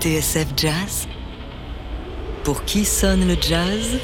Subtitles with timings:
[0.00, 1.08] TSF Jazz
[2.42, 3.98] Pour qui sonne le jazz?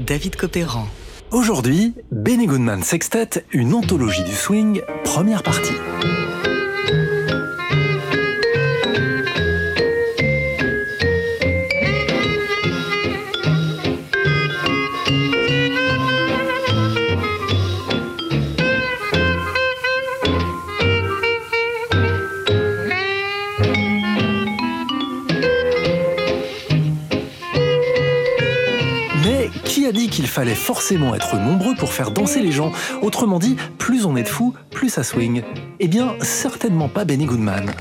[0.00, 0.88] David Copéran.
[1.32, 5.72] Aujourd'hui, Benny Goodman Sextet, une anthologie du swing, première partie.
[29.90, 32.70] Qu'il fallait forcément être nombreux pour faire danser les gens.
[33.02, 35.42] Autrement dit, plus on est de fous, plus ça swing.
[35.80, 37.72] Eh bien, certainement pas Benny Goodman.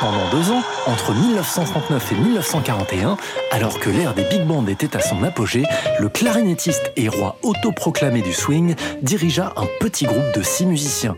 [0.00, 3.16] Pendant deux ans, entre 1939 et 1941,
[3.52, 5.64] alors que l'ère des big bands était à son apogée,
[6.00, 11.16] le clarinettiste et roi autoproclamé du swing dirigea un petit groupe de six musiciens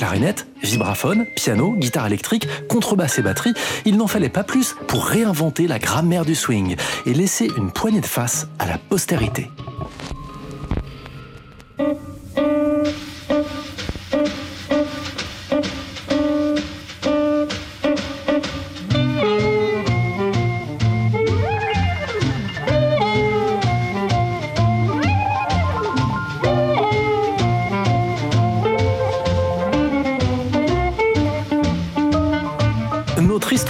[0.00, 3.52] clarinette, vibraphone, piano, guitare électrique, contrebasse et batterie,
[3.84, 8.00] il n'en fallait pas plus pour réinventer la grammaire du swing et laisser une poignée
[8.00, 9.50] de face à la postérité.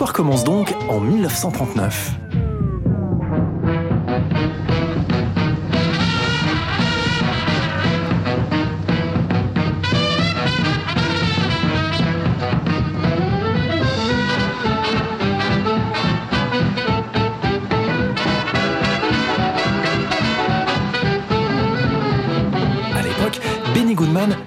[0.00, 2.29] L'histoire commence donc en 1939.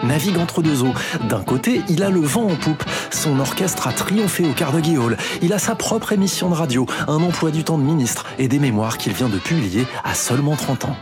[0.03, 0.93] Navigue entre deux eaux.
[1.29, 2.83] D'un côté, il a le vent en poupe.
[3.11, 5.17] Son orchestre a triomphé au Carnegie Hall.
[5.41, 8.59] Il a sa propre émission de radio, un emploi du temps de ministre et des
[8.59, 10.95] mémoires qu'il vient de publier à seulement 30 ans.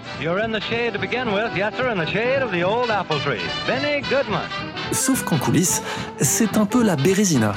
[4.91, 5.81] Sauf qu'en coulisses,
[6.19, 7.53] c'est un peu la Bérésina.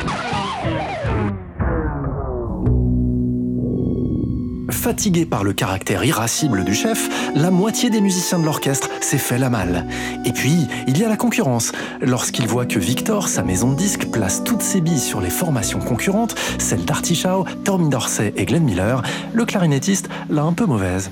[4.84, 9.38] Fatigué par le caractère irascible du chef, la moitié des musiciens de l'orchestre s'est fait
[9.38, 9.86] la malle.
[10.26, 11.72] Et puis, il y a la concurrence.
[12.02, 15.78] Lorsqu'il voit que Victor, sa maison de disques, place toutes ses billes sur les formations
[15.78, 19.02] concurrentes, celles d'Artie Shaw, Tommy Dorsey et Glenn Miller,
[19.32, 21.10] le clarinettiste l'a un peu mauvaise.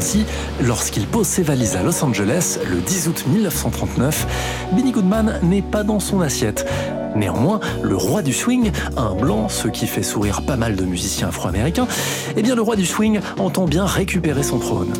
[0.00, 0.24] Ainsi,
[0.62, 4.26] lorsqu'il pose ses valises à Los Angeles le 10 août 1939,
[4.72, 6.66] Benny Goodman n'est pas dans son assiette.
[7.14, 11.28] Néanmoins, le roi du swing, un blanc, ce qui fait sourire pas mal de musiciens
[11.28, 11.86] afro-américains,
[12.34, 14.90] eh bien le roi du swing entend bien récupérer son trône.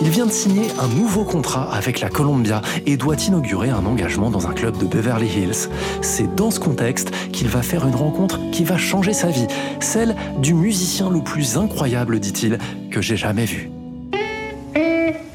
[0.00, 4.30] Il vient de signer un nouveau contrat avec la Columbia et doit inaugurer un engagement
[4.30, 5.68] dans un club de Beverly Hills.
[6.02, 9.46] C'est dans ce contexte qu'il va faire une rencontre qui va changer sa vie,
[9.78, 12.58] celle du musicien le plus incroyable, dit-il,
[12.90, 13.70] que j'ai jamais vu.
[14.76, 15.25] Música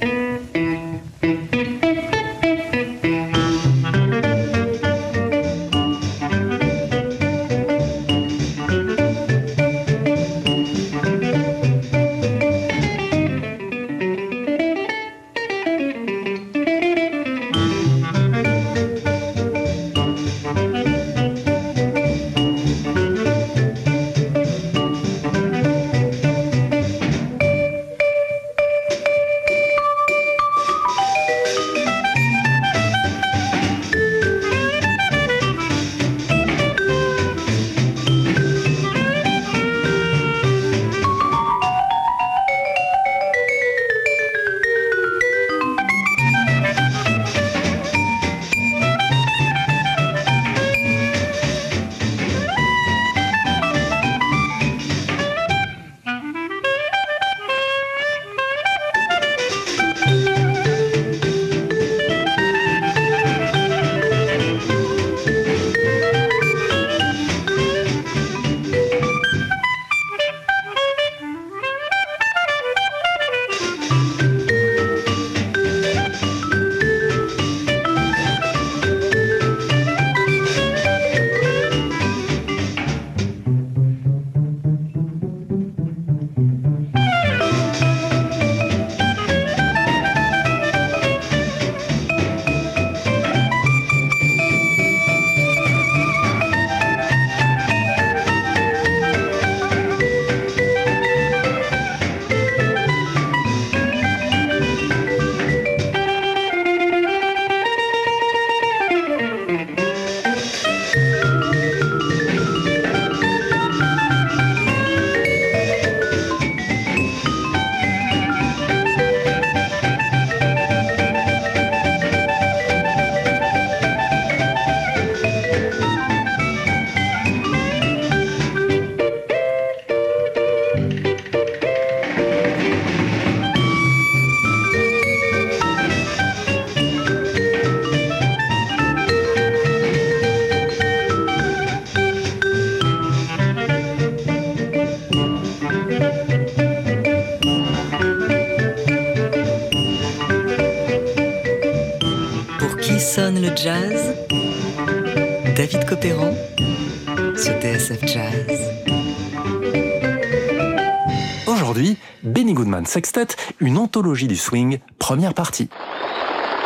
[162.91, 165.69] Sextet, une anthologie du swing, première partie.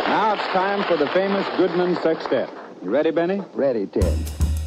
[0.08, 2.46] Now it's time for the famous Goodman Sextet.
[2.84, 3.40] You ready, Benny?
[3.56, 4.08] Ready, Ted.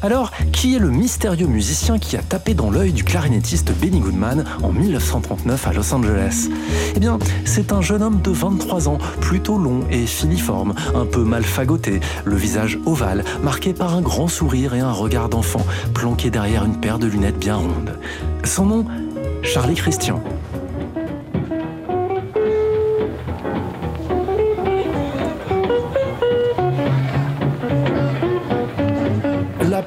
[0.00, 4.46] Alors, qui est le mystérieux musicien qui a tapé dans l'œil du clarinettiste Benny Goodman
[4.62, 6.48] en 1939 à Los Angeles?
[6.96, 11.24] Eh bien, c'est un jeune homme de 23 ans, plutôt long et filiforme, un peu
[11.24, 16.30] mal fagoté, le visage ovale, marqué par un grand sourire et un regard d'enfant, planqué
[16.30, 17.98] derrière une paire de lunettes bien rondes.
[18.44, 18.86] Son nom?
[19.42, 20.22] Charlie Christian.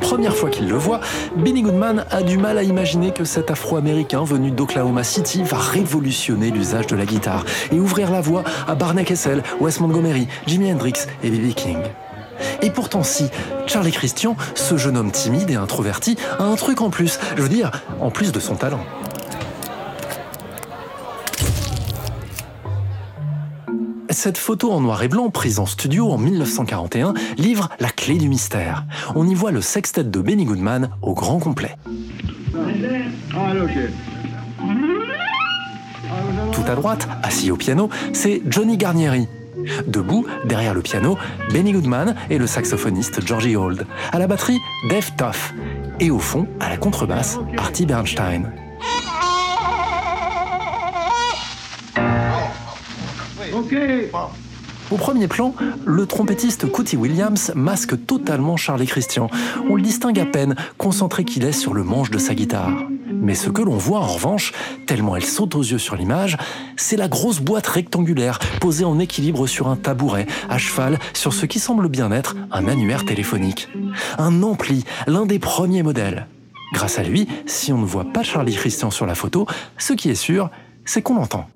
[0.04, 1.00] Première fois qu'il le voit,
[1.38, 6.52] Benny Goodman a du mal à imaginer que cet Afro-Américain venu d'Oklahoma City va révolutionner
[6.52, 11.08] l'usage de la guitare et ouvrir la voie à Barney Kessel, Wes Montgomery, Jimi Hendrix
[11.24, 11.54] et B.B.
[11.54, 11.78] King.
[12.62, 13.30] Et pourtant si,
[13.66, 17.50] Charlie Christian, ce jeune homme timide et introverti, a un truc en plus, je veux
[17.50, 17.72] dire,
[18.02, 18.84] en plus de son talent.
[24.14, 28.30] Cette photo en noir et blanc prise en studio en 1941 livre la clé du
[28.30, 28.86] mystère.
[29.16, 31.76] On y voit le sextet de Benny Goodman au grand complet.
[36.52, 39.28] Tout à droite, assis au piano, c'est Johnny Garnieri.
[39.88, 41.18] Debout, derrière le piano,
[41.52, 43.88] Benny Goodman et le saxophoniste Georgie Old.
[44.12, 45.54] À la batterie, Dave Toff.
[46.00, 48.54] Et au fond, à la contrebasse, Artie Bernstein.
[54.92, 55.56] Au premier plan,
[55.86, 59.30] le trompettiste Cootie Williams masque totalement Charlie Christian.
[59.70, 62.72] On le distingue à peine, concentré qu'il est sur le manche de sa guitare.
[63.10, 64.52] Mais ce que l'on voit en revanche,
[64.86, 66.38] tellement elle saute aux yeux sur l'image,
[66.76, 71.46] c'est la grosse boîte rectangulaire posée en équilibre sur un tabouret, à cheval sur ce
[71.46, 73.70] qui semble bien être un annuaire téléphonique.
[74.18, 76.28] Un ampli, l'un des premiers modèles.
[76.74, 79.48] Grâce à lui, si on ne voit pas Charlie Christian sur la photo,
[79.78, 80.50] ce qui est sûr,
[80.86, 81.48] c'est qu'on l'entend.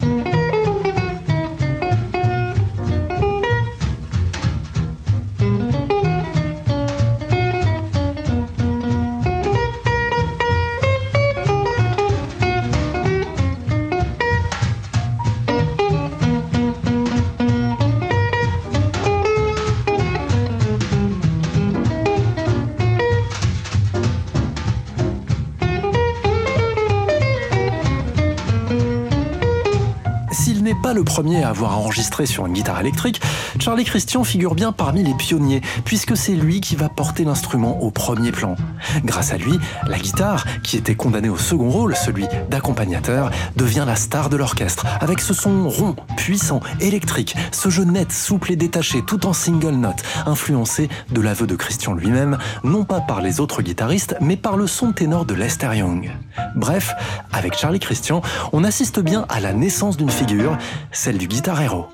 [30.87, 33.19] Pas le premier à avoir enregistré sur une guitare électrique,
[33.59, 37.91] Charlie Christian figure bien parmi les pionniers, puisque c'est lui qui va porter l'instrument au
[37.91, 38.55] premier plan.
[39.03, 43.97] Grâce à lui, la guitare, qui était condamnée au second rôle, celui d'accompagnateur, devient la
[43.97, 49.01] star de l'orchestre, avec ce son rond, puissant, électrique, ce jeu net, souple et détaché,
[49.01, 53.61] tout en single note, influencé de l'aveu de Christian lui-même, non pas par les autres
[53.61, 56.11] guitaristes, mais par le son ténor de Lester Young.
[56.53, 56.93] Bref,
[57.31, 60.57] avec Charlie Christian, on assiste bien à la naissance d'une figure,
[60.91, 61.87] celle du guitar héros.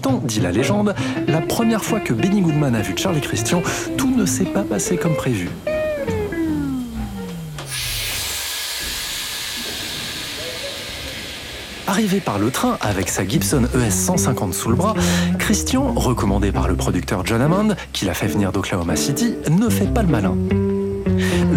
[0.00, 0.94] Pourtant, dit la légende,
[1.26, 3.62] la première fois que Benny Goodman a vu Charlie Christian,
[3.96, 5.48] tout ne s'est pas passé comme prévu.
[11.88, 14.94] Arrivé par le train avec sa Gibson ES 150 sous le bras,
[15.40, 19.92] Christian, recommandé par le producteur John Hammond, qui l'a fait venir d'Oklahoma City, ne fait
[19.92, 20.36] pas le malin.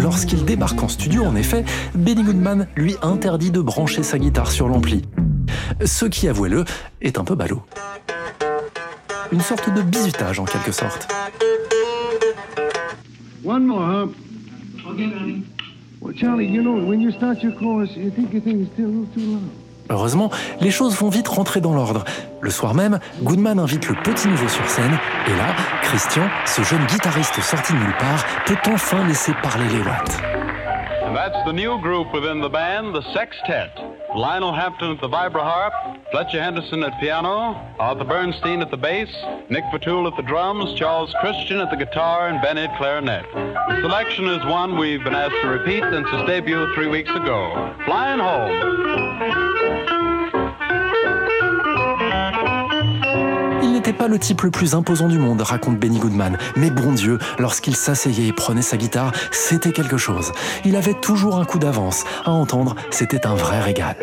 [0.02, 4.66] Lorsqu'il débarque en studio, en effet, Benny Goodman lui interdit de brancher sa guitare sur
[4.66, 5.02] l'ampli.
[5.84, 6.64] Ce qui, avouez-le,
[7.00, 7.62] est un peu ballot.
[9.32, 11.08] Une sorte de bizutage en quelque sorte.
[13.44, 14.08] One more, huh?
[14.90, 15.42] Okay, Benny.
[16.02, 18.86] Well, Charlie, you know, when you start your chorus, you think your thing is still
[18.86, 19.40] a little too loud.
[19.88, 22.04] Heureusement, les choses vont vite rentrer dans l'ordre.
[22.40, 26.84] Le soir même, Goodman invite le petit nouveau sur scène, et là, Christian, ce jeune
[26.86, 30.41] guitariste sorti de nulle part, peut enfin laisser parler les watts.
[31.14, 33.70] That's the new group within the band, the Sextet.
[34.16, 35.72] Lionel Hampton at the vibraharp,
[36.10, 39.10] Fletcher Henderson at piano, Arthur Bernstein at the bass,
[39.50, 43.26] Nick Fatul at the drums, Charles Christian at the guitar, and Ben at clarinet.
[43.34, 47.74] The selection is one we've been asked to repeat since its debut three weeks ago.
[47.84, 49.91] Flying home.
[53.92, 57.76] Pas le type le plus imposant du monde, raconte Benny Goodman, mais bon Dieu, lorsqu'il
[57.76, 60.32] s'asseyait et prenait sa guitare, c'était quelque chose.
[60.64, 62.04] Il avait toujours un coup d'avance.
[62.24, 63.96] À entendre, c'était un vrai régal.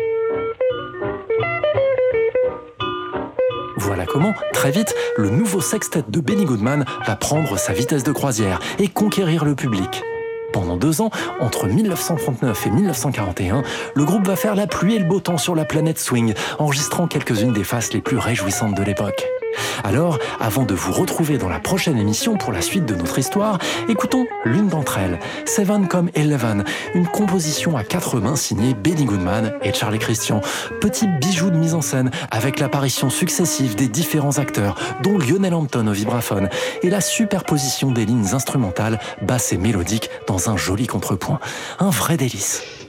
[3.76, 8.12] Voilà comment, très vite, le nouveau sextet de Benny Goodman va prendre sa vitesse de
[8.12, 10.02] croisière et conquérir le public.
[10.52, 13.62] Pendant deux ans, entre 1939 et 1941,
[13.94, 17.06] le groupe va faire la pluie et le beau temps sur la planète Swing, enregistrant
[17.06, 19.26] quelques-unes des faces les plus réjouissantes de l'époque.
[19.84, 23.58] Alors, avant de vous retrouver dans la prochaine émission pour la suite de notre histoire,
[23.88, 26.64] écoutons l'une d'entre elles, Seven comme Eleven,
[26.94, 30.40] une composition à quatre mains signée Benny Goodman et Charlie Christian.
[30.80, 35.86] Petit bijou de mise en scène avec l'apparition successive des différents acteurs, dont Lionel Hampton
[35.86, 36.48] au vibraphone,
[36.82, 41.40] et la superposition des lignes instrumentales, basses et mélodiques dans un joli contrepoint.
[41.78, 42.79] Un vrai délice.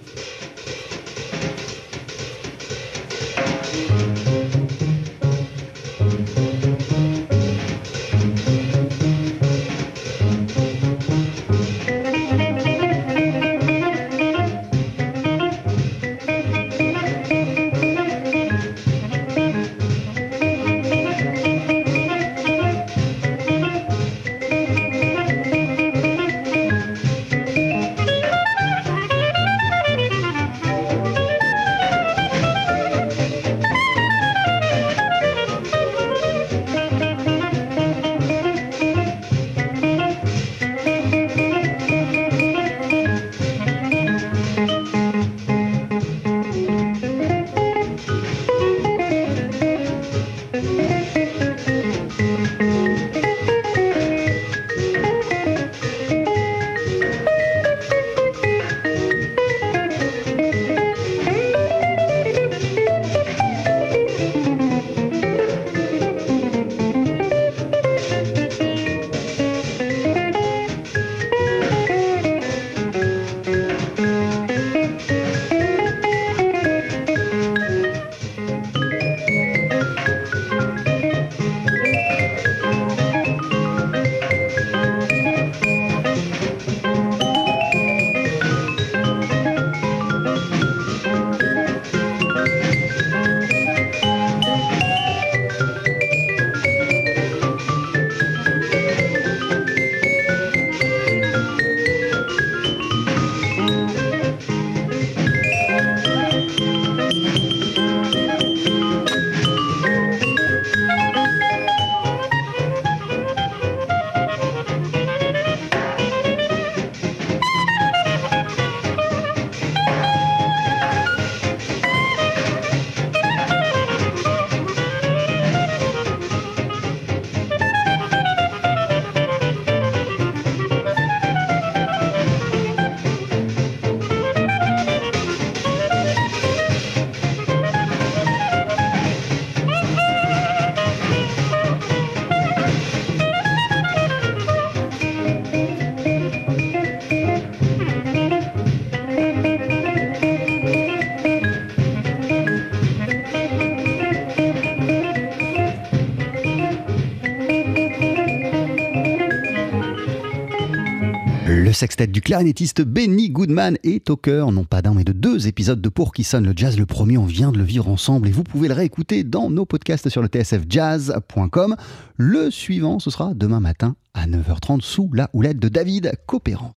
[161.82, 165.82] Sextet du clarinettiste Benny Goodman est au cœur, non pas d'un mais de deux épisodes
[165.82, 166.78] de Pour qui sonne le jazz.
[166.78, 169.66] Le premier, on vient de le vivre ensemble et vous pouvez le réécouter dans nos
[169.66, 171.76] podcasts sur le tsfjazz.com.
[172.18, 176.70] Le suivant, ce sera demain matin à 9h30 sous la houlette de David Copéran.